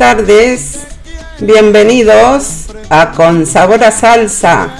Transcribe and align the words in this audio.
tardes. 0.00 0.78
Bienvenidos 1.40 2.68
a 2.88 3.12
Con 3.12 3.44
Sabor 3.44 3.84
a 3.84 3.90
Salsa. 3.90 4.70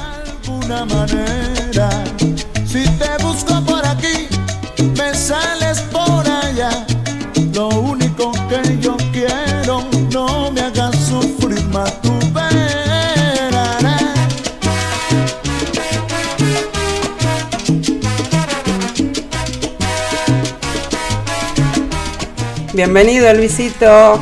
Si 2.66 2.84
te 2.88 3.22
busco 3.22 3.62
por 3.66 3.86
aquí, 3.86 4.28
me 4.96 5.14
sales 5.14 5.82
por 5.92 6.26
allá. 6.26 6.86
Lo 7.52 7.68
único 7.68 8.32
que 8.48 8.78
yo 8.78 8.96
quiero, 9.12 9.84
no 10.10 10.50
me 10.52 10.62
hagas 10.62 10.96
sufrir 10.96 11.66
más 11.66 12.00
tu. 12.00 12.18
Bienvenido, 22.72 23.34
Luisito. 23.34 24.18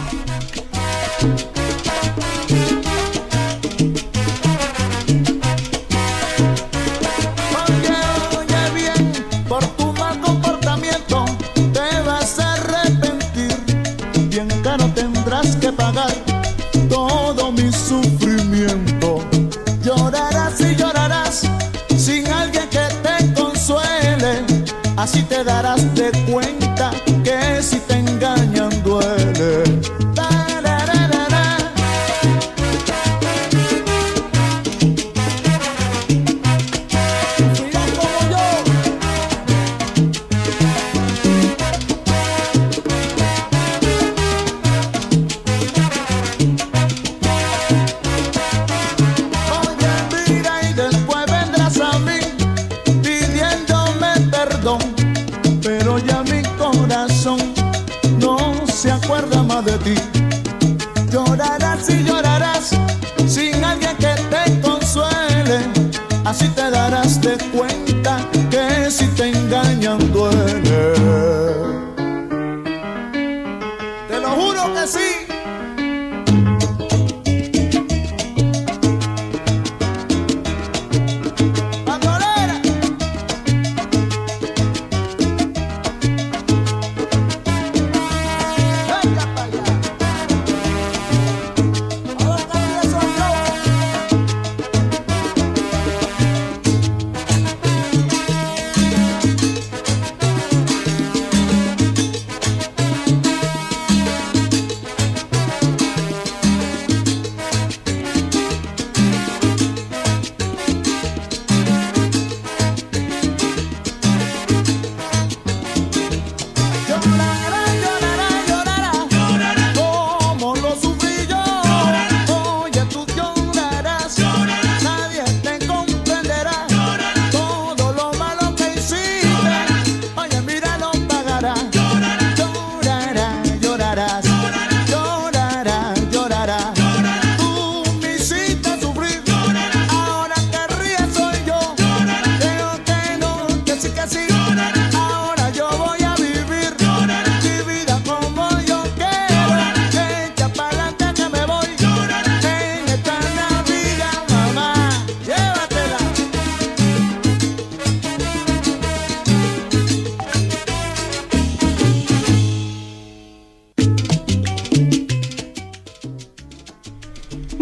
Así 24.98 25.22
te 25.22 25.44
darás 25.44 25.94
de 25.94 26.10
cuenta 26.28 26.57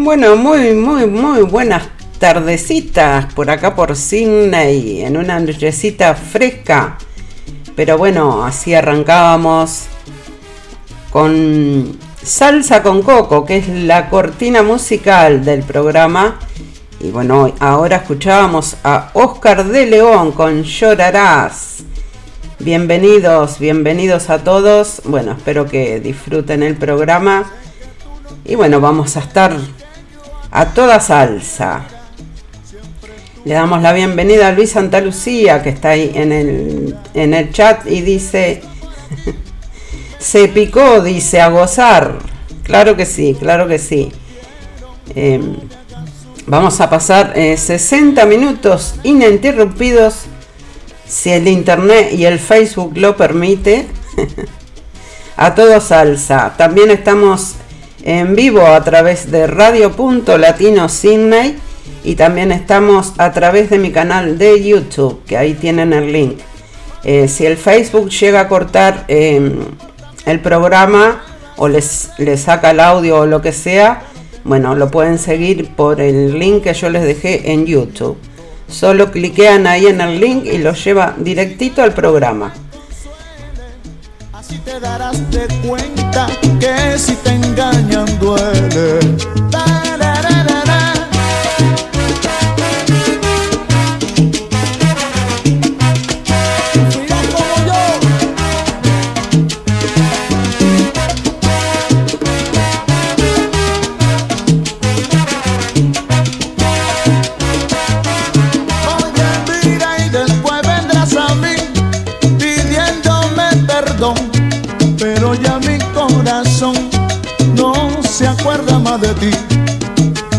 Bueno, 0.07 0.37
muy, 0.37 0.73
muy, 0.73 1.05
muy 1.09 1.43
buenas 1.43 1.89
tardecitas 2.21 3.35
por 3.35 3.51
acá 3.51 3.75
por 3.75 3.97
Sydney, 3.97 5.03
en 5.03 5.17
una 5.17 5.41
nochecita 5.41 6.15
fresca. 6.15 6.97
Pero 7.75 7.99
bueno, 7.99 8.45
así 8.45 8.73
arrancábamos 8.73 9.87
con 11.11 11.99
Salsa 12.23 12.85
con 12.85 13.03
Coco, 13.03 13.45
que 13.45 13.57
es 13.57 13.69
la 13.69 14.09
cortina 14.09 14.63
musical 14.63 15.45
del 15.45 15.65
programa. 15.65 16.39
Y 17.01 17.11
bueno, 17.11 17.53
ahora 17.59 17.97
escuchábamos 17.97 18.77
a 18.85 19.11
Oscar 19.13 19.65
de 19.65 19.87
León 19.87 20.31
con 20.31 20.63
Llorarás. 20.63 21.83
Bienvenidos, 22.61 23.59
bienvenidos 23.59 24.31
a 24.31 24.39
todos. 24.45 25.03
Bueno, 25.05 25.33
espero 25.33 25.67
que 25.67 25.99
disfruten 25.99 26.63
el 26.63 26.77
programa. 26.77 27.51
Y 28.45 28.55
bueno, 28.55 28.81
vamos 28.81 29.17
a 29.17 29.21
estar 29.21 29.57
a 30.51 30.67
toda 30.67 31.01
salsa. 31.01 31.85
Le 33.45 33.55
damos 33.55 33.81
la 33.81 33.93
bienvenida 33.93 34.49
a 34.49 34.53
Luis 34.53 34.71
Santa 34.71 35.01
Lucía, 35.01 35.63
que 35.63 35.69
está 35.69 35.91
ahí 35.91 36.11
en 36.15 36.33
el, 36.33 36.97
en 37.15 37.33
el 37.33 37.53
chat 37.53 37.87
y 37.87 38.01
dice, 38.01 38.63
se 40.19 40.49
picó, 40.49 41.01
dice, 41.01 41.41
a 41.41 41.49
gozar. 41.49 42.19
Claro 42.65 42.97
que 42.97 43.07
sí, 43.07 43.37
claro 43.39 43.69
que 43.69 43.79
sí. 43.79 44.11
Eh, 45.15 45.41
vamos 46.47 46.81
a 46.81 46.91
pasar 46.91 47.33
eh, 47.37 47.57
60 47.57 48.27
minutos 48.27 48.97
ininterrumpidos, 49.05 50.25
si 51.07 51.31
el 51.31 51.47
internet 51.47 52.13
y 52.13 52.25
el 52.25 52.41
Facebook 52.41 52.97
lo 52.97 53.17
permite, 53.17 53.87
a 55.37 55.55
todo 55.55 55.81
salsa. 55.81 56.55
También 56.57 56.91
estamos 56.91 57.55
en 58.07 58.37
vivo 58.37 58.65
a 58.65 58.85
través 58.85 59.33
de 59.33 59.49
Radio.Latino 59.49 60.89
Sydney 60.89 61.57
y 62.05 62.15
también 62.15 62.53
estamos 62.53 63.13
a 63.19 63.33
través 63.33 63.69
de 63.69 63.81
mi 63.81 63.91
canal 63.91 64.39
de 64.39 64.63
YouTube, 64.63 65.25
que 65.27 65.37
ahí 65.37 65.55
tienen 65.55 65.93
el 65.93 66.13
link. 66.13 66.39
Eh, 67.03 67.27
si 67.27 67.45
el 67.47 67.57
Facebook 67.57 68.09
llega 68.11 68.41
a 68.43 68.49
cortar 68.49 69.05
eh, 69.09 69.51
el 70.25 70.39
programa 70.39 71.25
o 71.57 71.67
les, 71.67 72.11
les 72.19 72.43
saca 72.43 72.71
el 72.71 72.79
audio 72.79 73.19
o 73.19 73.27
lo 73.27 73.43
que 73.43 73.51
sea, 73.51 74.03
bueno, 74.45 74.77
lo 74.77 74.89
pueden 74.89 75.19
seguir 75.19 75.71
por 75.75 76.01
el 76.01 76.39
link 76.39 76.63
que 76.63 76.75
yo 76.75 76.89
les 76.91 77.03
dejé 77.03 77.51
en 77.51 77.67
YouTube. 77.67 78.17
Solo 78.69 79.11
cliquean 79.11 79.67
ahí 79.67 79.87
en 79.87 80.01
el 80.01 80.21
link 80.21 80.45
y 80.45 80.59
los 80.59 80.85
lleva 80.85 81.15
directito 81.19 81.83
al 81.83 81.93
programa. 81.93 82.55
Así 84.49 84.59
te 84.59 84.79
darás 84.79 85.29
de 85.33 85.49
cuenta 85.67 86.29
que 86.61 86.97
si 86.97 87.17
te 87.17 87.31
engañan 87.31 88.07
duele. 88.21 89.01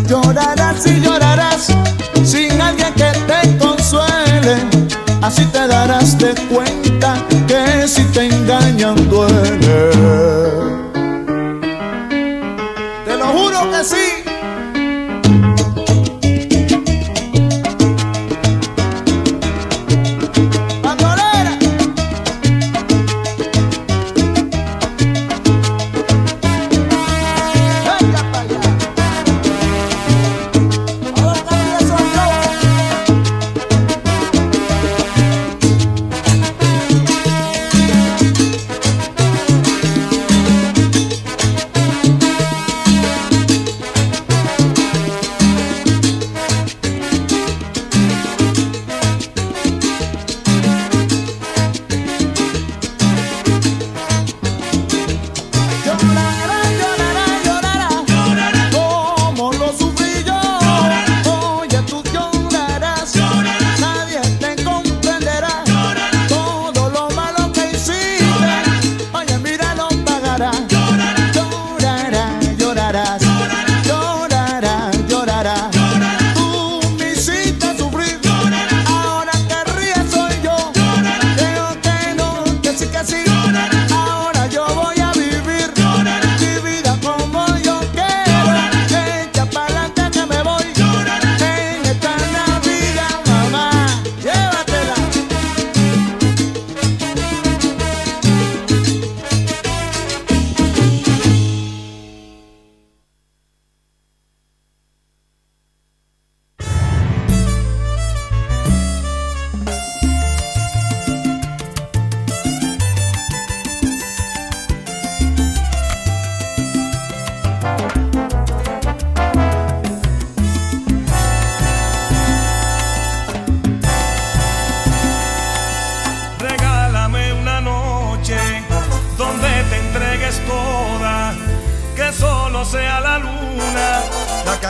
Llorarás 0.08 0.86
y 0.86 1.02
llorarás 1.02 1.68
sin 2.24 2.62
alguien 2.62 2.94
que 2.94 3.12
te 3.28 3.58
consuele. 3.58 4.58
Así 5.22 5.46
te 5.46 5.68
darás 5.68 6.18
de 6.18 6.34
cuenta 6.50 7.16
que 7.48 7.88
si 7.88 8.04
te 8.06 8.28
engañan 8.28 8.96
duele. 9.10 10.27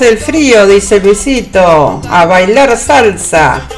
el 0.00 0.18
frío, 0.18 0.66
dice 0.66 1.00
Luisito. 1.00 2.00
A 2.10 2.26
bailar 2.26 2.76
salsa. 2.76 3.69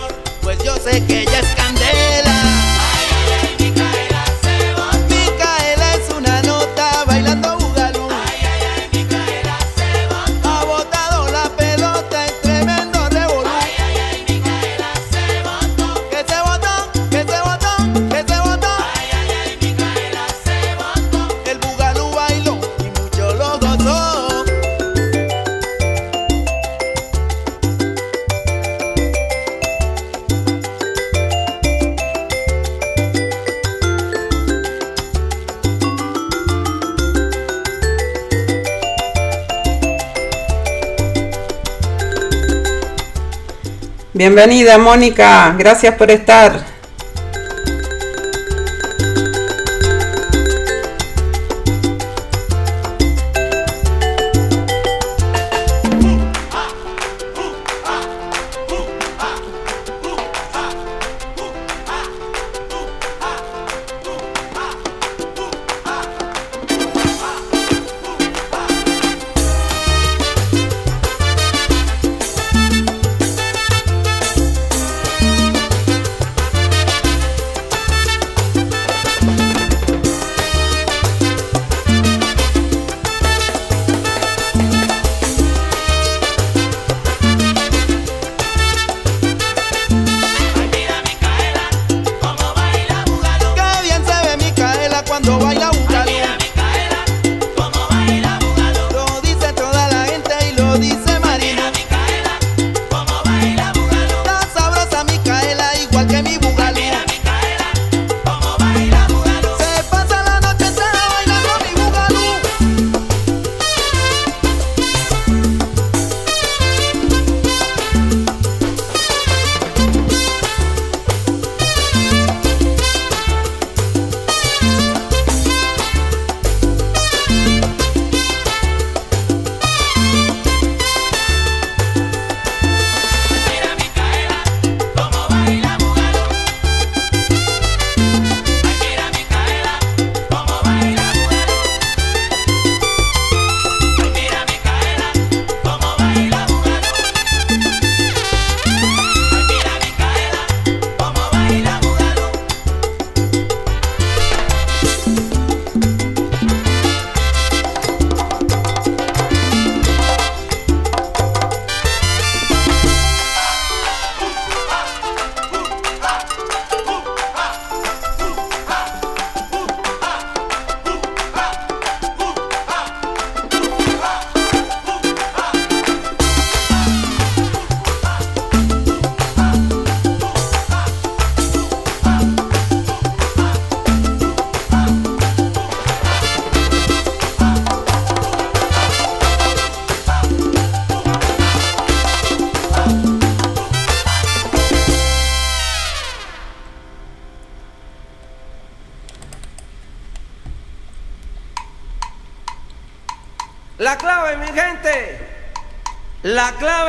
Bienvenida, 44.23 44.79
Mónica. 44.79 45.53
Gracias 45.59 45.97
por 45.97 46.09
estar. 46.09 46.72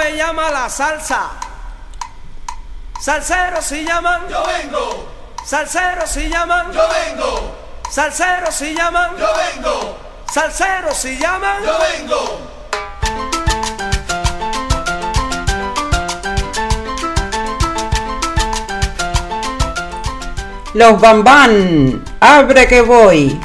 Clave 0.03 0.17
llama 0.17 0.51
la 0.51 0.69
salsa. 0.69 1.29
Salseros 2.99 3.63
si 3.63 3.85
llaman. 3.85 4.27
Yo 4.27 4.43
vengo. 4.45 5.07
Salseros 5.45 6.09
si 6.09 6.27
llaman. 6.27 6.73
Yo 6.73 6.81
vengo. 6.89 7.55
Salseros 7.89 8.53
si 8.53 8.73
llaman. 8.73 9.11
Yo 9.17 9.27
vengo. 9.33 9.97
Salseros 10.29 10.97
si 10.97 11.17
llaman. 11.17 11.63
Yo 11.63 11.77
vengo. 11.79 12.41
Los 20.73 20.99
Bambán, 20.99 22.03
abre 22.19 22.67
que 22.67 22.81
voy. 22.81 23.39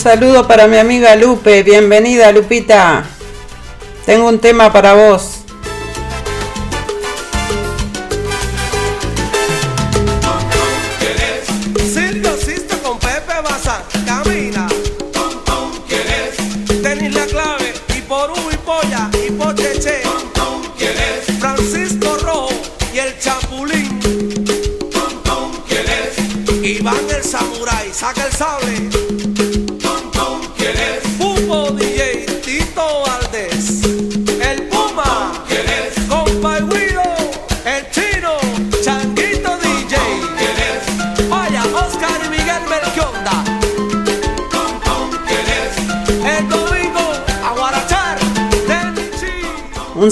Saludo 0.00 0.48
para 0.48 0.66
mi 0.66 0.78
amiga 0.78 1.14
Lupe. 1.14 1.62
Bienvenida, 1.62 2.32
Lupita. 2.32 3.04
Tengo 4.06 4.28
un 4.28 4.38
tema 4.38 4.72
para 4.72 4.94
vos. 4.94 5.29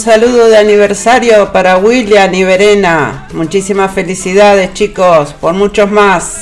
Saludo 0.09 0.49
de 0.49 0.57
aniversario 0.57 1.53
para 1.53 1.77
William 1.77 2.33
y 2.33 2.42
Verena. 2.42 3.27
Muchísimas 3.35 3.92
felicidades 3.92 4.73
chicos, 4.73 5.35
por 5.38 5.53
muchos 5.53 5.90
más. 5.90 6.38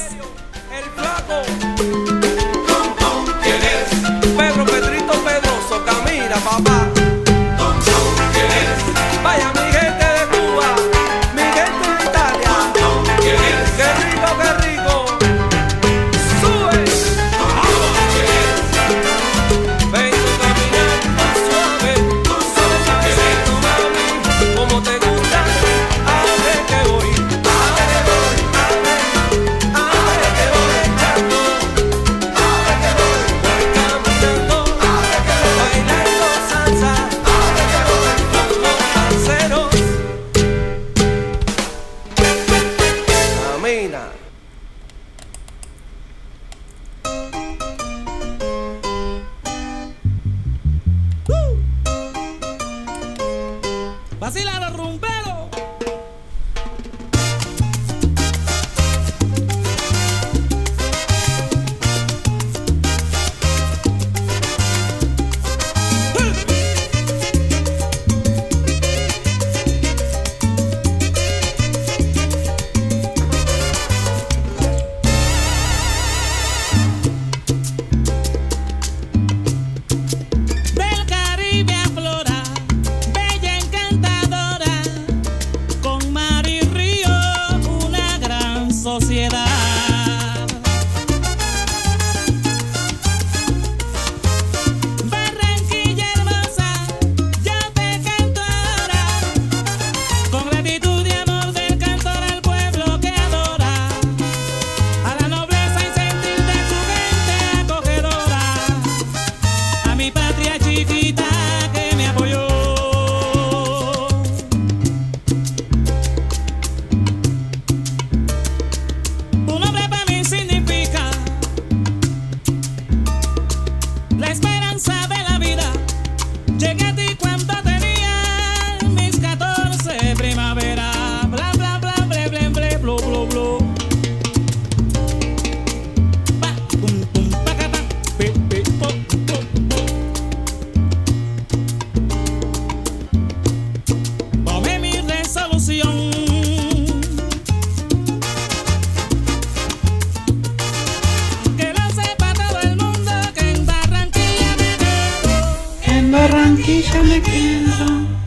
is 157.57 157.81
on. 157.81 158.26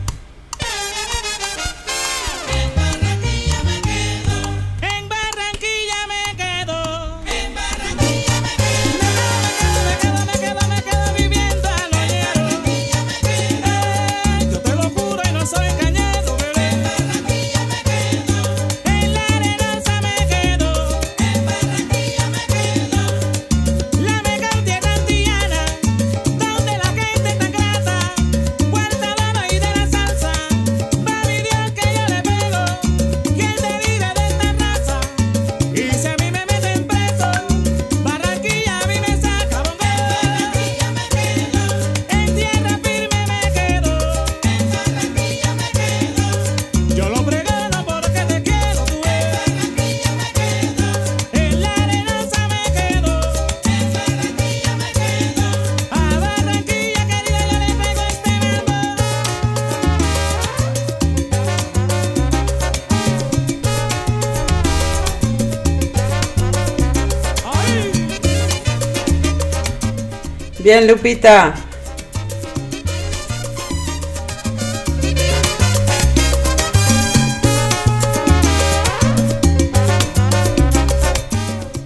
Bien, 70.72 70.86
Lupita. 70.86 71.52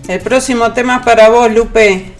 El 0.07 0.21
próximo 0.21 0.71
tema 0.75 0.97
es 0.97 1.03
para 1.03 1.31
vos, 1.31 1.51
Lupe. 1.51 2.14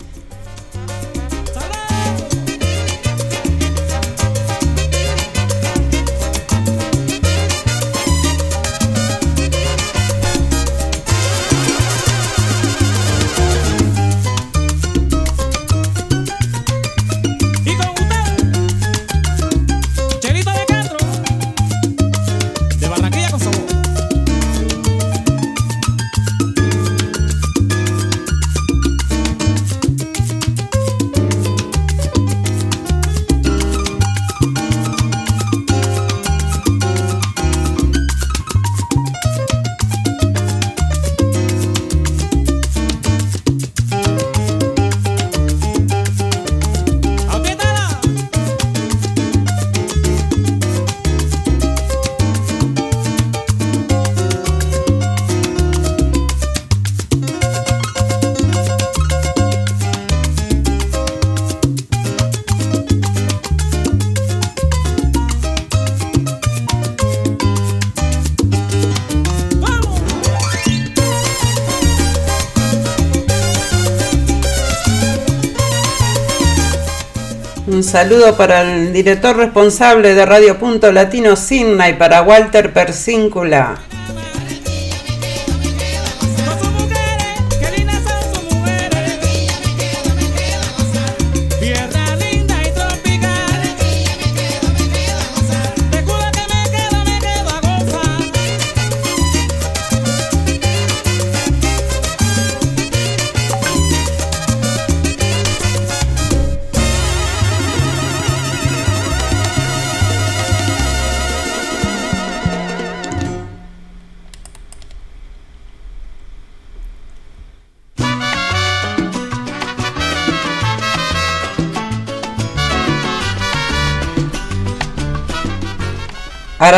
saludo 77.95 78.37
para 78.37 78.63
el 78.63 78.93
director 78.93 79.37
responsable 79.37 80.15
de 80.15 80.27
Radio 80.27 80.59
Punto 80.59 80.91
Latino 80.91 81.37
Signa 81.37 81.89
y 81.89 81.93
para 81.93 82.23
Walter 82.23 82.73
Persíncula. 82.73 83.79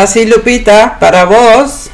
Así 0.07 0.25
Lupita, 0.25 0.99
para 1.01 1.25
vos. 1.25 1.86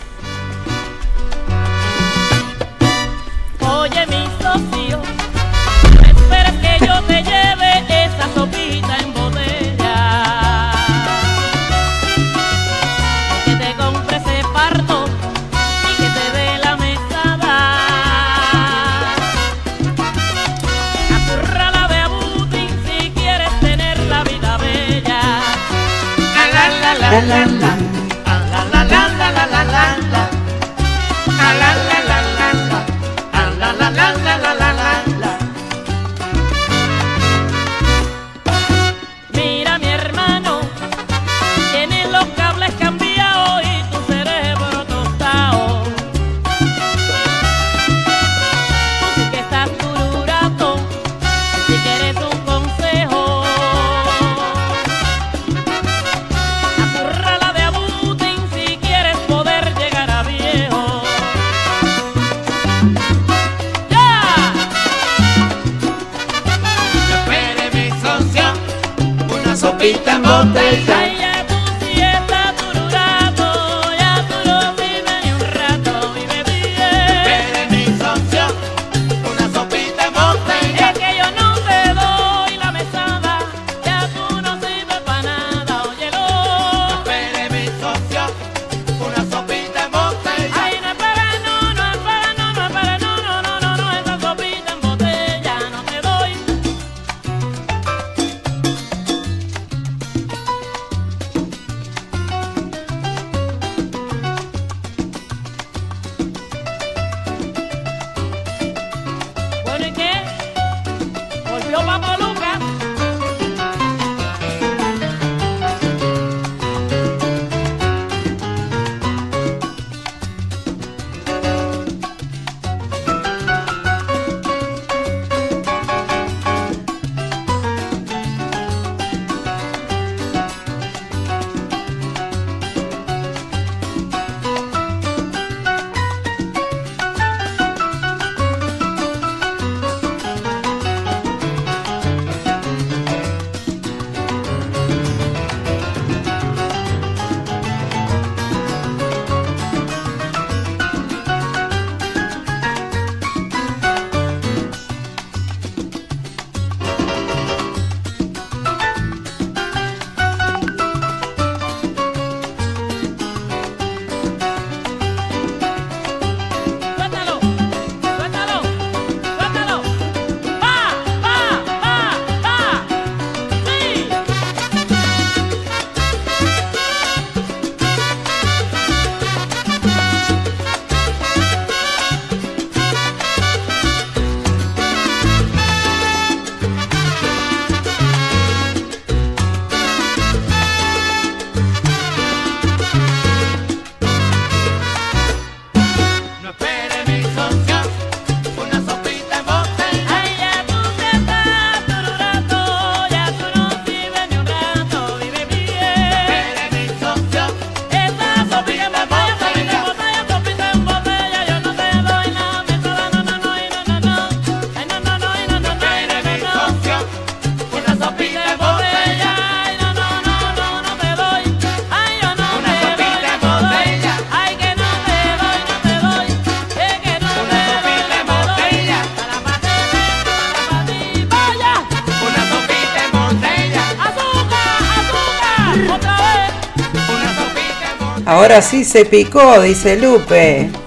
ahora 238.53 238.61
sí 238.61 238.85
se 238.85 239.07
picó, 239.07 239.63
dice 239.63 239.96
Lupe. 239.96 240.81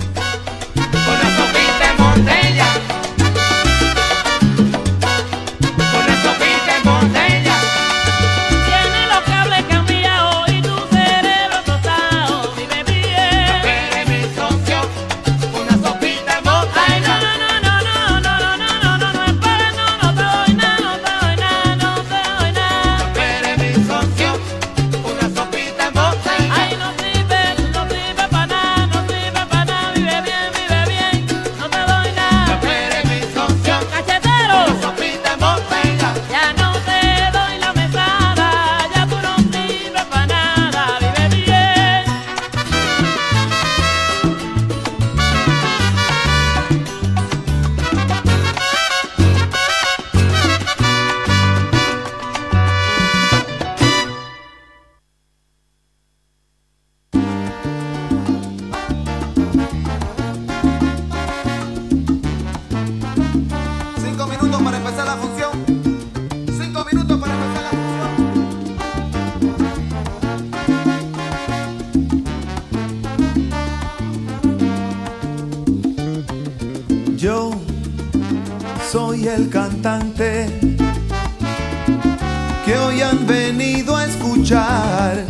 que 82.65 82.75
hoy 82.75 83.01
han 83.01 83.27
venido 83.27 83.95
a 83.95 84.05
escuchar 84.05 85.23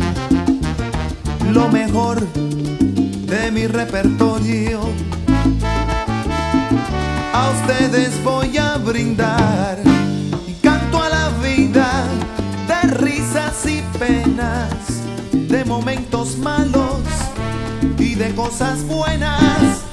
lo 1.52 1.68
mejor 1.68 2.26
de 2.32 3.50
mi 3.50 3.66
repertorio. 3.66 4.80
A 7.34 7.50
ustedes 7.50 8.12
voy 8.24 8.56
a 8.56 8.78
brindar 8.78 9.78
y 10.48 10.54
canto 10.62 11.02
a 11.02 11.10
la 11.10 11.28
vida 11.42 12.04
de 12.66 12.94
risas 12.94 13.66
y 13.66 13.82
penas, 13.98 14.72
de 15.32 15.66
momentos 15.66 16.38
malos 16.38 17.02
y 17.98 18.14
de 18.14 18.34
cosas 18.34 18.82
buenas. 18.84 19.85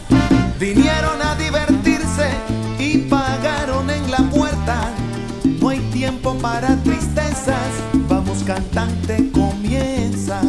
tiempo 6.03 6.37
para 6.41 6.75
tristezas, 6.83 7.71
vamos 8.09 8.43
cantante, 8.43 9.31
comienza. 9.31 10.41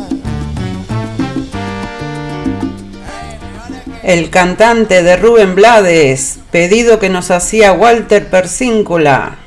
El 4.03 4.31
cantante 4.31 5.05
de 5.05 5.17
Rubén 5.17 5.55
Blades, 5.55 6.41
pedido 6.51 6.99
que 6.99 7.09
nos 7.09 7.31
hacía 7.31 7.73
Walter 7.73 8.29
Persíncula. 8.29 9.44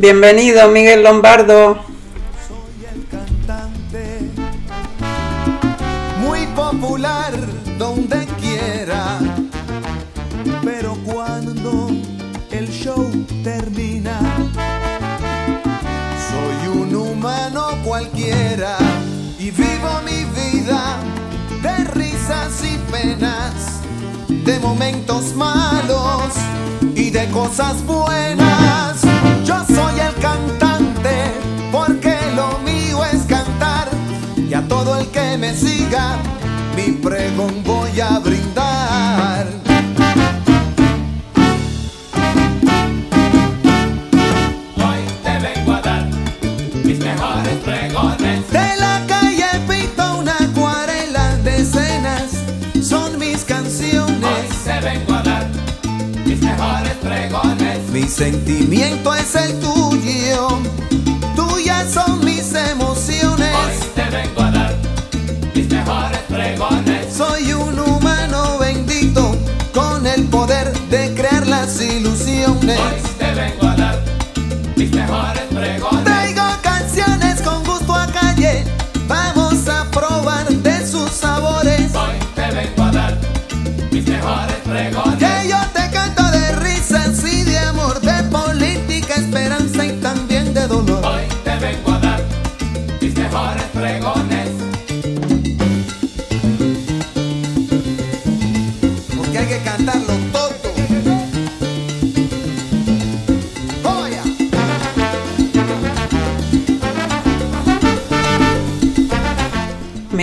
Bienvenido, 0.00 0.68
Miguel 0.68 1.02
Lombardo. 1.02 1.76
Soy 2.46 2.86
el 2.94 3.04
cantante 3.08 4.20
muy 6.20 6.46
popular 6.54 7.32
donde 7.78 8.24
quiera, 8.40 9.18
pero 10.62 10.96
cuando 11.04 11.88
el 12.52 12.68
show 12.70 13.10
termina, 13.42 14.20
soy 16.30 16.80
un 16.80 16.94
humano 16.94 17.66
cualquiera 17.84 18.78
y 19.36 19.50
vivo 19.50 20.00
mi 20.04 20.24
vida 20.26 21.00
de 21.60 21.84
risas 21.86 22.62
y 22.62 22.78
penas, 22.92 23.80
de 24.28 24.60
momentos 24.60 25.34
malos 25.34 26.34
y 26.94 27.10
de 27.10 27.28
cosas 27.30 27.84
buenas. 27.84 28.77
Yo 29.48 29.54
soy 29.64 29.98
el 29.98 30.14
cantante 30.20 31.32
porque 31.72 32.14
lo 32.36 32.58
mío 32.58 33.02
es 33.02 33.22
cantar 33.22 33.88
y 34.36 34.52
a 34.52 34.60
todo 34.68 34.98
el 34.98 35.06
que 35.06 35.38
me 35.38 35.54
siga 35.54 36.18
mi 36.76 36.92
pregón 36.92 37.64
voy 37.64 37.98
a 37.98 38.18
brindar. 38.18 38.47
Mi 57.92 58.02
sentimiento 58.04 59.14
es 59.14 59.34
el 59.34 59.58
tuyo, 59.60 60.48
tuyas 61.36 61.92
son 61.92 62.24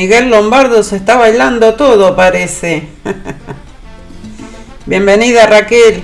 Miguel 0.06 0.30
Lombardo 0.30 0.84
se 0.84 0.98
está 0.98 1.16
bailando 1.16 1.74
todo, 1.74 2.16
parece. 2.16 2.90
Bienvenida 4.86 5.48
Raquel. 5.48 6.04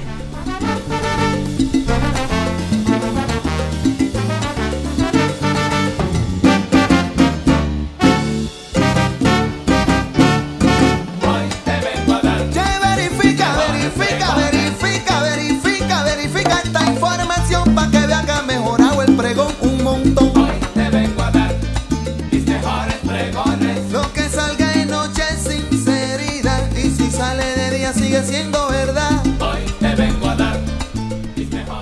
Hoy 29.40 29.66
te 29.80 29.96
vengo 29.96 30.30
a 30.30 30.36
dar. 30.36 30.60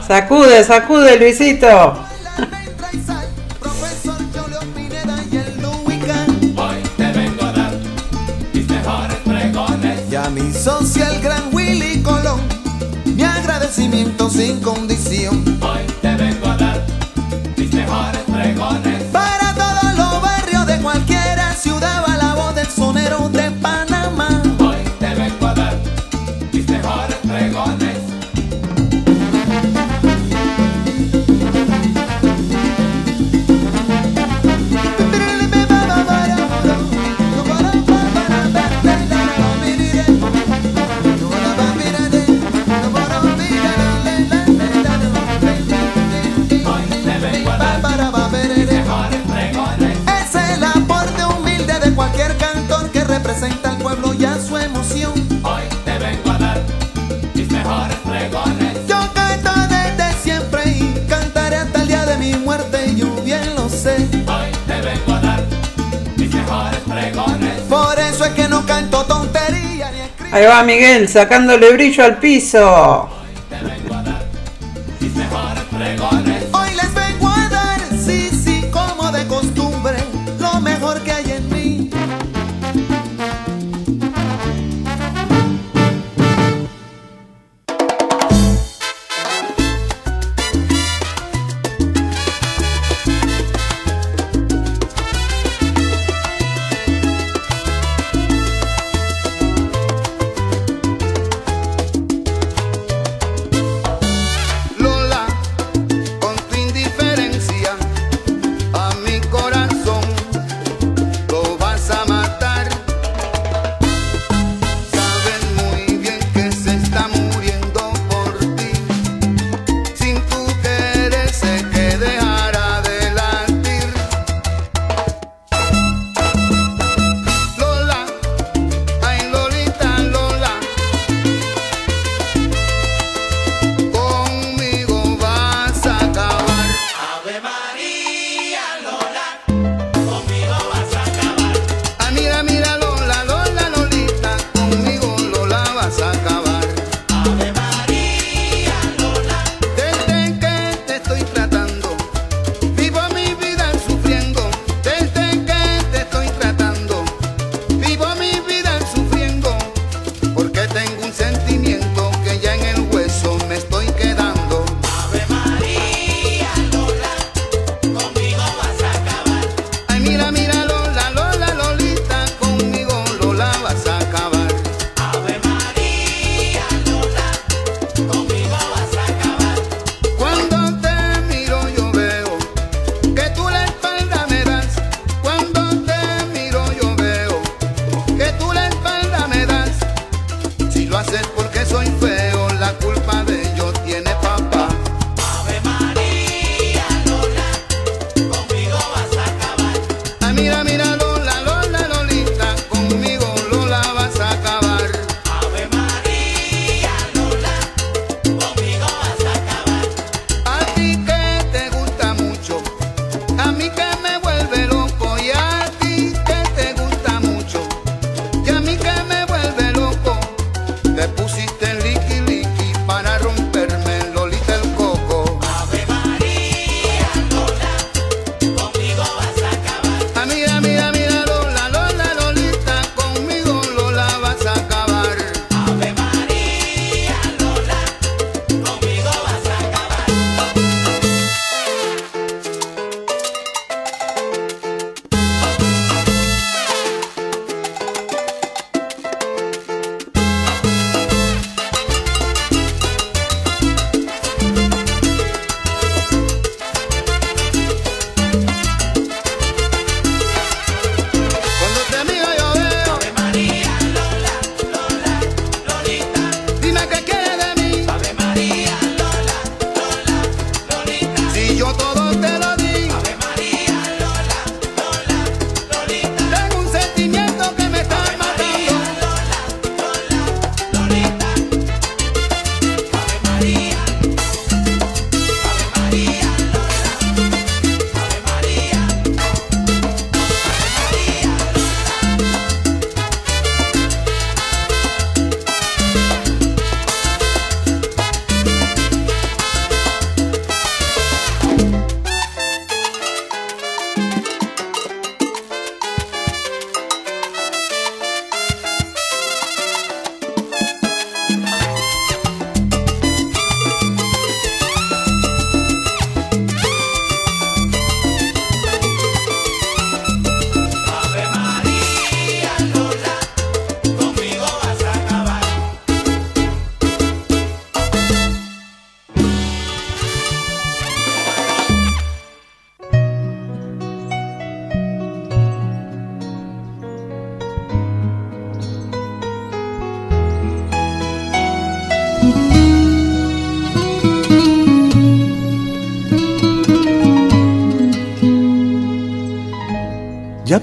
Sacude, 0.07 0.63
sacude, 0.63 1.19
Luisito. 1.19 2.08
Miguel, 70.63 71.07
sacándole 71.07 71.71
brillo 71.73 72.03
al 72.03 72.17
piso. 72.17 73.18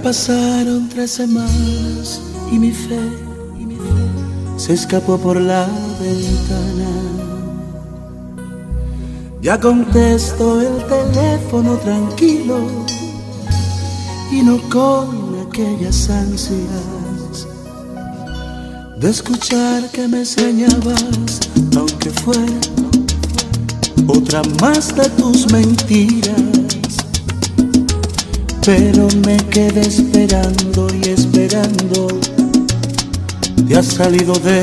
Pasaron 0.06 0.88
tres 0.88 1.10
semanas 1.10 2.20
y 2.52 2.60
mi 2.60 2.70
fe, 2.70 3.00
se 4.56 4.74
escapó 4.74 5.18
por 5.18 5.40
la 5.40 5.66
ventana. 6.00 6.90
Ya 9.42 9.58
contesto 9.58 10.60
el 10.60 10.76
teléfono 10.84 11.76
tranquilo 11.78 12.58
y 14.30 14.42
no 14.42 14.60
con 14.70 15.48
aquellas 15.48 16.08
ansias 16.08 17.48
de 19.00 19.10
escuchar 19.10 19.90
que 19.90 20.06
me 20.06 20.20
extrañabas, 20.20 21.40
aunque 21.76 22.10
fuera 22.10 22.60
otra 24.06 24.42
más 24.60 24.94
de 24.94 25.10
tus 25.10 25.50
mentiras. 25.50 26.65
Pero 28.66 29.06
me 29.24 29.36
quedé 29.48 29.82
esperando 29.82 30.88
y 30.92 31.10
esperando, 31.10 32.08
te 33.68 33.76
has 33.76 33.86
salido 33.86 34.34
de 34.40 34.60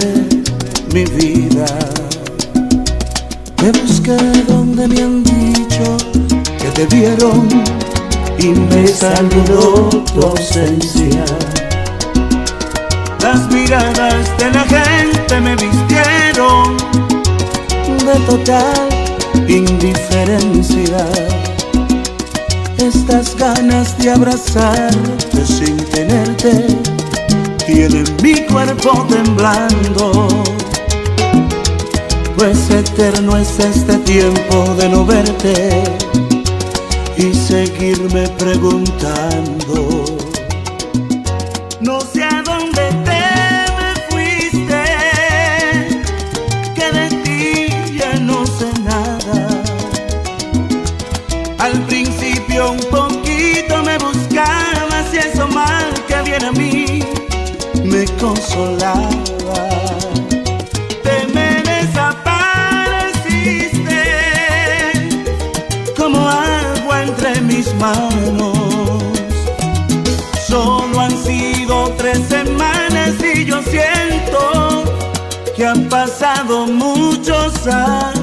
mi 0.94 1.06
vida. 1.06 1.66
Te 3.56 3.72
busqué 3.72 4.18
donde 4.46 4.90
me 4.90 5.02
han 5.02 5.24
dicho 5.24 5.96
que 6.60 6.68
te 6.76 6.86
vieron 6.94 7.48
y 8.38 8.48
me 8.48 8.88
saludó 8.90 9.88
tu 10.14 10.22
ausencia. 10.22 11.24
Las 13.22 13.50
miradas 13.54 14.38
de 14.38 14.52
la 14.52 14.66
gente 14.66 15.40
me 15.40 15.56
vistieron 15.56 16.76
de 18.06 18.20
total 18.26 18.90
indiferencia. 19.48 21.08
Estas 22.84 23.38
ganas 23.38 23.98
de 23.98 24.12
abrazarte 24.12 25.46
sin 25.46 25.78
tenerte 25.78 26.68
tienen 27.66 28.04
mi 28.22 28.36
cuerpo 28.46 29.08
temblando. 29.08 30.28
Pues 32.36 32.70
eterno 32.70 33.38
es 33.38 33.58
este 33.58 33.98
tiempo 34.00 34.76
de 34.78 34.90
no 34.90 35.06
verte 35.06 35.82
y 37.16 37.34
seguirme 37.34 38.28
preguntando. 38.38 40.04
No 41.80 42.02
me 58.04 58.10
consolaba. 58.18 59.70
Te 61.04 61.16
me 61.34 61.50
desapareciste 61.72 64.04
como 65.98 66.20
agua 66.28 67.04
entre 67.04 67.40
mis 67.42 67.74
manos. 67.76 68.58
Solo 70.48 71.00
han 71.00 71.16
sido 71.24 71.94
tres 71.98 72.20
semanas 72.28 73.14
y 73.24 73.46
yo 73.46 73.62
siento 73.64 74.84
que 75.56 75.66
han 75.66 75.88
pasado 75.88 76.68
muchos 76.68 77.68
años. 77.68 78.23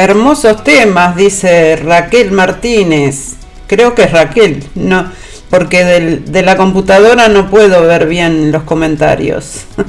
Hermosos 0.00 0.64
temas, 0.64 1.14
dice 1.14 1.76
Raquel 1.76 2.32
Martínez. 2.32 3.34
Creo 3.66 3.94
que 3.94 4.04
es 4.04 4.12
Raquel, 4.12 4.64
no, 4.74 5.12
porque 5.50 5.84
del- 5.84 6.24
de 6.32 6.40
la 6.42 6.56
computadora 6.56 7.28
no 7.28 7.50
puedo 7.50 7.82
ver 7.82 8.06
bien 8.06 8.50
los 8.50 8.62
comentarios. 8.62 9.66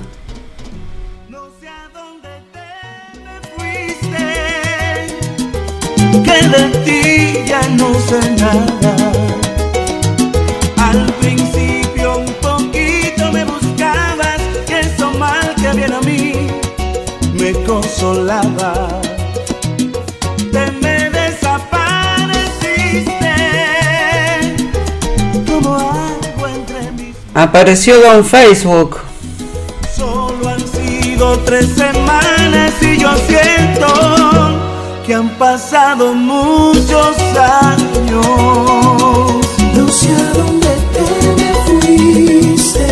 No 1.29 1.43
sé 1.61 1.67
a 1.69 1.87
dónde 1.93 2.27
te 2.51 2.67
me 3.23 3.35
fuiste, 3.55 4.25
que 6.25 6.37
de 6.49 6.63
ti 6.83 6.99
ya 7.47 7.61
no 7.69 7.93
sé 7.93 8.19
nada. 8.31 8.93
Al 10.77 11.05
principio 11.21 12.17
un 12.17 12.33
poquito 12.41 13.31
me 13.31 13.45
buscabas, 13.45 14.41
eso 14.67 15.11
mal 15.13 15.55
que 15.55 15.69
viene 15.77 15.95
a 15.95 16.01
mí 16.01 16.33
me 17.39 17.53
consolaba. 17.63 19.01
Apareció 27.33 28.01
Don 28.01 28.25
Facebook. 28.25 28.97
Solo 29.95 30.49
han 30.49 30.59
sido 30.67 31.39
tres 31.39 31.67
semanas 31.75 32.73
y 32.81 32.97
yo 32.97 33.09
siento 33.25 33.87
que 35.05 35.15
han 35.15 35.29
pasado 35.37 36.13
muchos 36.13 37.17
años. 37.37 38.25
No 39.75 39.87
sé 39.87 40.09
a 40.09 40.33
dónde 40.33 40.67
te 40.93 41.01
me 41.37 41.53
fuiste, 41.65 42.87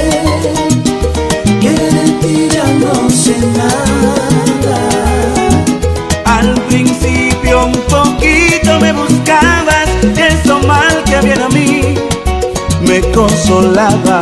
que 1.60 1.72
de 1.72 2.10
ti 2.22 2.48
ya 2.50 2.64
no 2.76 3.10
sé 3.10 3.36
nada. 3.58 4.80
Al 6.24 6.54
principio 6.70 7.66
un 7.66 7.74
poquito 7.74 8.80
me 8.80 8.94
buscabas, 8.94 9.90
eso 10.16 10.60
mal 10.66 11.04
que 11.04 11.20
viene 11.26 11.44
a 11.44 11.49
mí 11.49 11.49
me 13.02 13.12
consolaba 13.12 14.20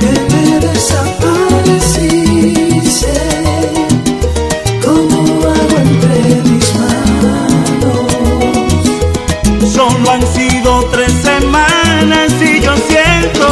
que 0.00 0.12
me 0.30 0.58
desapareciste 0.58 3.12
como 4.84 5.16
agua 5.22 5.52
entre 5.76 6.20
mis 6.48 6.68
manos. 6.82 8.10
Solo 9.72 10.06
han 10.10 10.24
sido 10.26 10.70
tres 10.90 11.12
semanas 11.12 12.32
y 12.40 12.60
yo 12.60 12.74
siento 12.76 13.46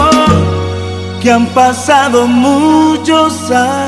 que 1.21 1.31
han 1.31 1.47
pasado 1.47 2.27
muchos 2.27 3.49
años. 3.51 3.86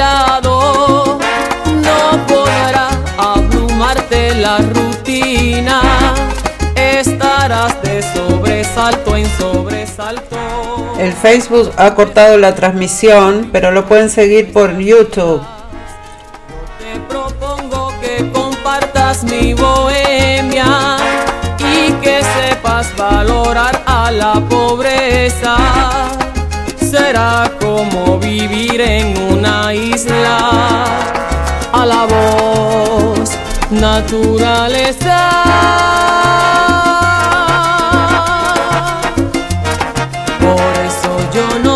lado 0.00 1.18
no 1.86 2.26
podrá 2.26 2.88
abrumarte 3.18 4.34
la 4.36 4.56
rutina, 4.58 5.82
estarás 6.74 7.82
de 7.82 8.02
sobresalto 8.14 9.14
en 9.14 9.26
sobresalto. 9.38 10.36
El 10.98 11.12
Facebook 11.12 11.72
ha 11.76 11.94
cortado 11.94 12.38
la 12.38 12.54
transmisión, 12.54 13.50
pero 13.52 13.70
lo 13.72 13.84
pueden 13.84 14.08
seguir 14.08 14.52
por 14.54 14.78
YouTube. 14.78 15.42
Te 16.78 16.98
propongo 17.12 17.92
que 18.00 18.30
compartas 18.32 19.24
mi 19.24 19.52
bohemia 19.52 20.96
y 21.58 21.92
que 22.02 22.22
sepas 22.36 22.96
valorar 22.96 23.82
a 23.84 24.10
la 24.10 24.34
pobreza. 24.48 25.56
Será 26.90 27.49
vivir 28.20 28.80
en 28.80 29.16
una 29.32 29.72
isla 29.74 30.38
a 31.72 31.86
la 31.86 32.06
voz 32.06 33.30
naturaleza. 33.70 35.18
Por 40.40 40.72
eso 40.88 41.12
yo 41.34 41.46
no 41.64 41.69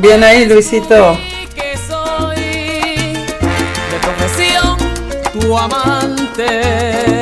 Bien 0.00 0.22
ahí, 0.22 0.46
Luisito. 0.46 1.18
tu 5.32 5.56
amante. 5.56 7.17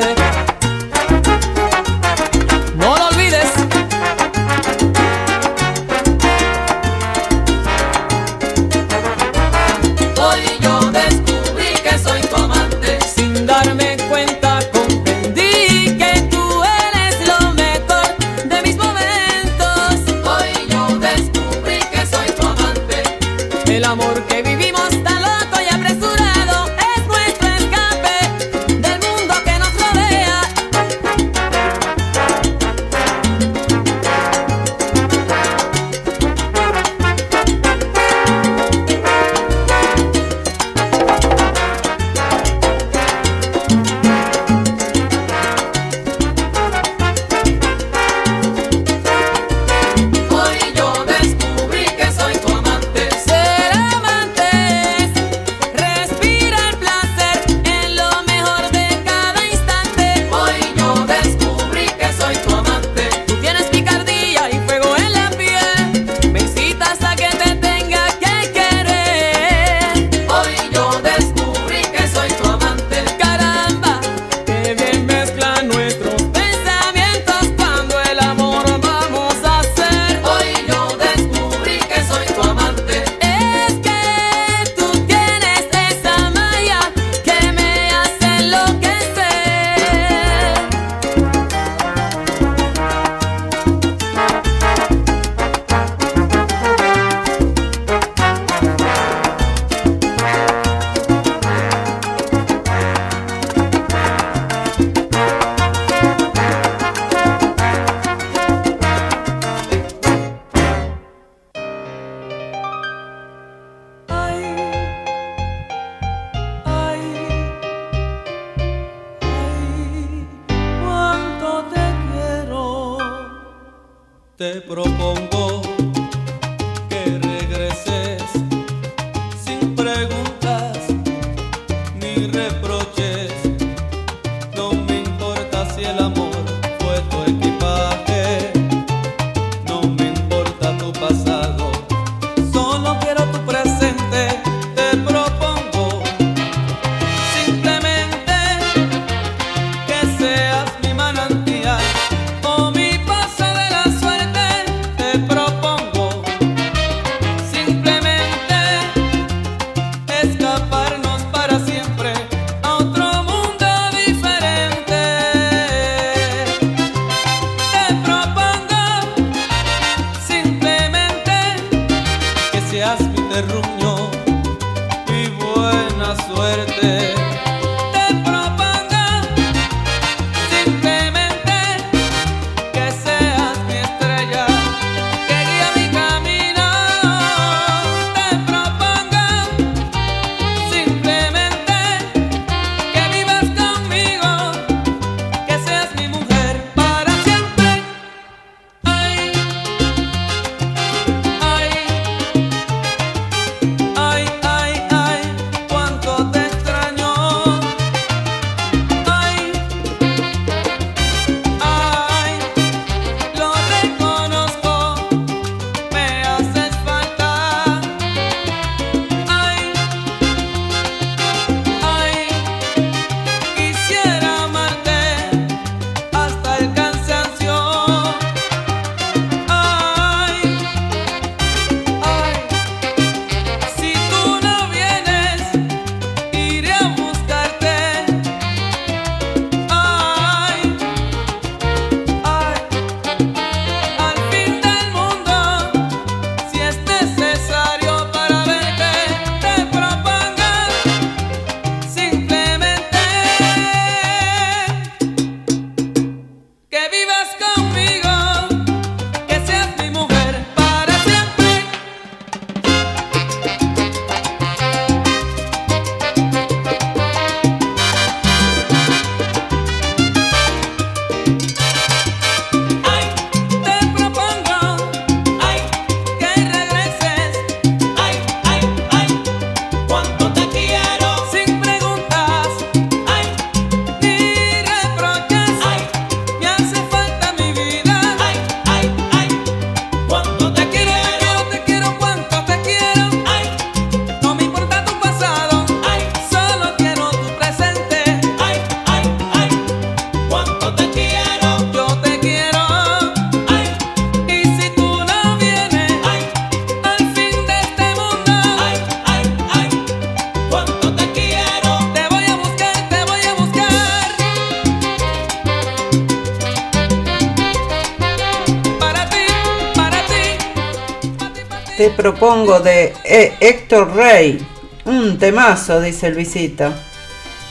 propongo 321.97 322.61
de 322.61 322.93
eh, 323.05 323.35
Héctor 323.41 323.95
Rey. 323.97 324.47
Un 324.85 325.19
temazo, 325.19 325.81
dice 325.81 326.07
el 326.07 326.15
visito. 326.15 326.73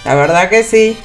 La 0.06 0.16
verdad 0.16 0.50
que 0.50 0.64
sí. 0.64 0.98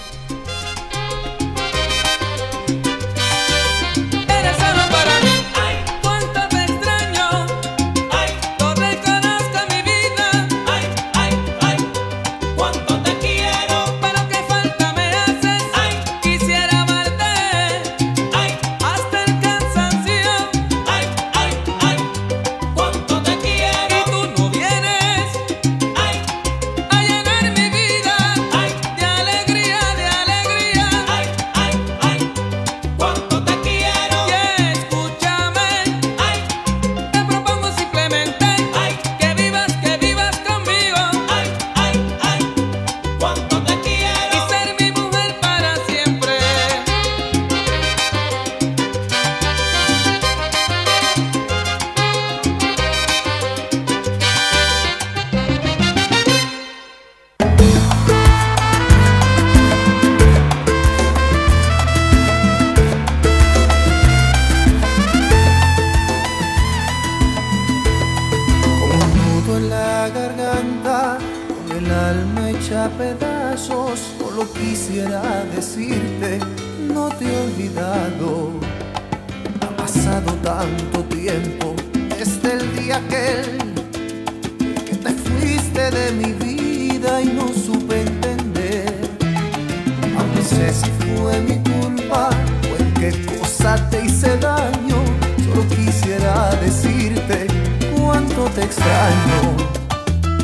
cuánto 97.96 98.44
te 98.54 98.64
extraño, 98.64 99.56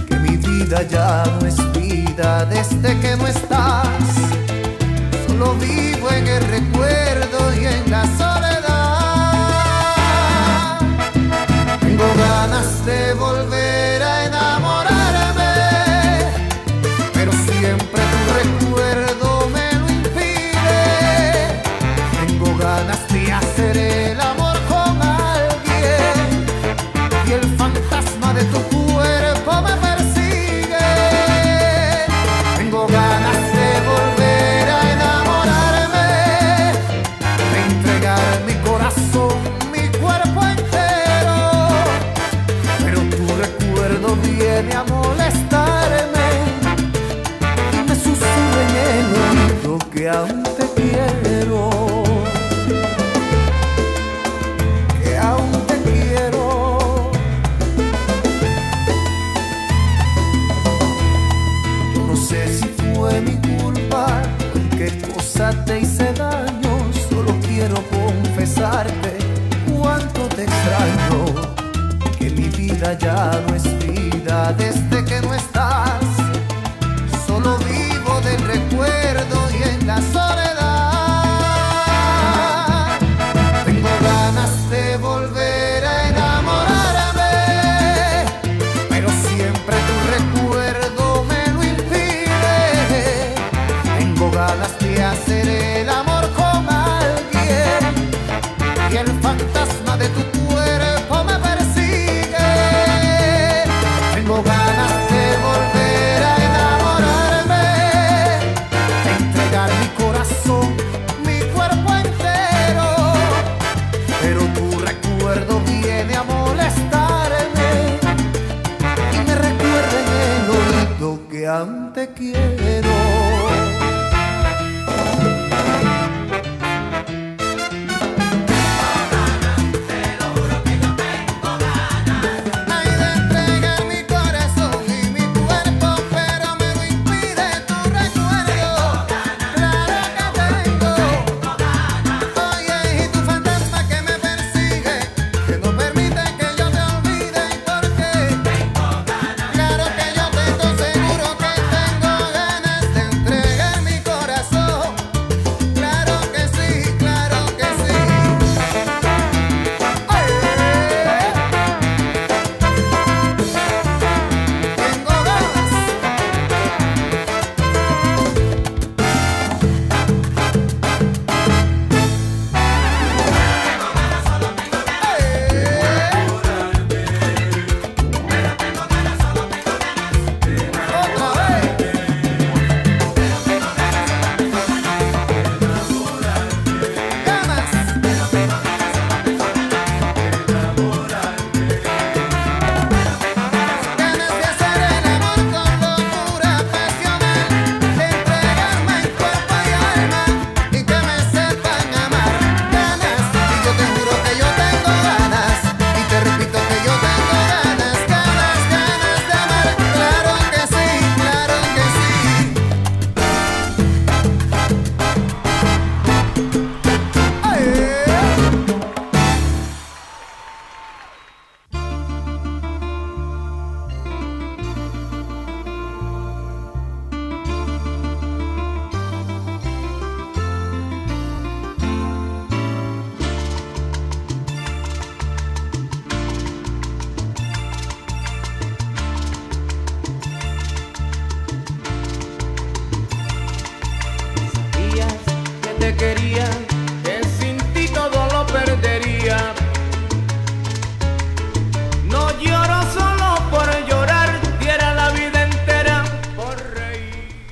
que 0.08 0.16
mi 0.16 0.36
vida 0.36 0.82
ya 0.82 1.24
no 1.24 1.46
es 1.46 1.56
vida 1.72 2.44
desde 2.46 2.98
que 3.00 3.16
no 3.16 3.26
estás. 3.26 3.90
Solo 5.26 5.54
vivo 5.54 6.10
en 6.10 6.26
el 6.26 6.42
recuerdo 6.48 7.54
y 7.60 7.66
en 7.66 7.90
la 7.90 8.04
soledad. 8.16 9.08
Tengo 11.80 12.14
ganas 12.16 12.86
de 12.86 13.14
volver. 13.14 13.95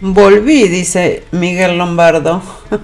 Volví, 0.07 0.69
dice 0.69 1.25
Miguel 1.31 1.79
Lombardo. 1.79 2.43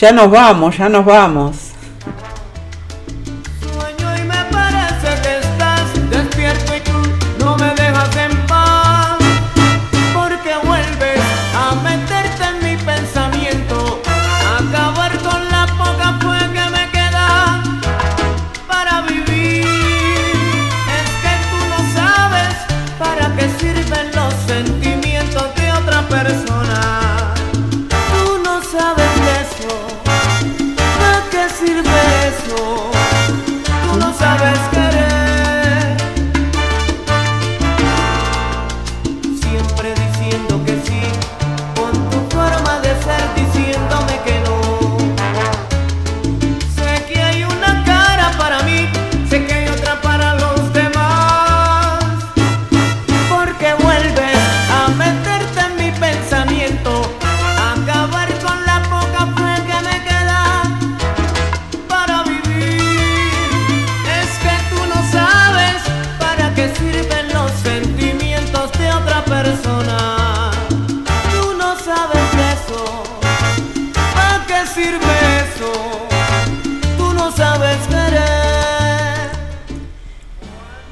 ya 0.00 0.12
nos 0.12 0.30
vamos, 0.30 0.78
ya 0.78 0.88
nos 0.88 1.04
vamos. 1.04 1.69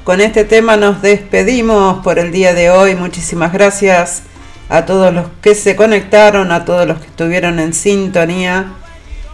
Con 0.09 0.21
este 0.21 0.43
tema 0.43 0.75
nos 0.75 1.03
despedimos 1.03 2.03
por 2.03 2.17
el 2.17 2.31
día 2.31 2.55
de 2.55 2.71
hoy. 2.71 2.95
Muchísimas 2.95 3.53
gracias 3.53 4.23
a 4.67 4.87
todos 4.87 5.13
los 5.13 5.27
que 5.43 5.53
se 5.53 5.75
conectaron, 5.75 6.51
a 6.51 6.65
todos 6.65 6.87
los 6.87 6.97
que 6.97 7.05
estuvieron 7.05 7.59
en 7.59 7.75
sintonía. 7.75 8.73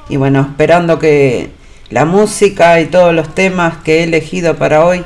Y 0.09 0.17
bueno, 0.17 0.41
esperando 0.41 0.99
que 0.99 1.49
la 1.89 2.03
música 2.03 2.81
y 2.81 2.87
todos 2.87 3.15
los 3.15 3.33
temas 3.33 3.77
que 3.85 3.99
he 3.99 4.03
elegido 4.03 4.57
para 4.57 4.83
hoy 4.83 5.05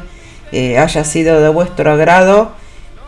eh, 0.52 0.80
haya 0.80 1.04
sido 1.04 1.40
de 1.40 1.50
vuestro 1.50 1.92
agrado. 1.92 2.52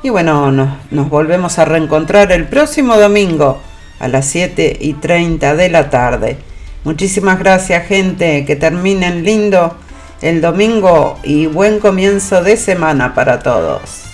Y 0.03 0.11
bueno, 0.11 0.51
nos, 0.51 0.69
nos 0.91 1.09
volvemos 1.09 1.57
a 1.57 1.65
reencontrar 1.65 2.31
el 2.31 2.45
próximo 2.45 2.95
domingo 2.95 3.59
a 3.99 4.07
las 4.07 4.27
7 4.27 4.77
y 4.79 4.93
30 4.93 5.55
de 5.55 5.69
la 5.71 5.89
tarde. 5.89 6.37
Muchísimas 6.83 7.39
gracias 7.39 7.87
gente, 7.87 8.45
que 8.45 8.55
terminen 8.55 9.23
lindo 9.23 9.75
el 10.21 10.41
domingo 10.41 11.19
y 11.23 11.47
buen 11.47 11.79
comienzo 11.79 12.43
de 12.43 12.57
semana 12.57 13.13
para 13.13 13.39
todos. 13.39 14.10